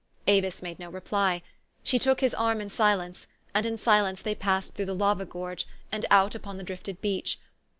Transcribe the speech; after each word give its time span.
Avis 0.25 0.63
made 0.63 0.79
no 0.79 0.89
reply. 0.89 1.43
She 1.83 1.99
took 1.99 2.21
his 2.21 2.33
arm 2.33 2.59
in 2.59 2.69
silence, 2.69 3.27
and 3.53 3.67
in 3.67 3.77
silence 3.77 4.23
they 4.23 4.33
passed 4.33 4.73
through 4.73 4.87
the 4.87 4.95
lava 4.95 5.25
gorge, 5.27 5.67
and 5.91 6.07
out 6.09 6.33
upon 6.33 6.57
the 6.57 6.63
drifted 6.63 7.01
beach. 7.01 7.39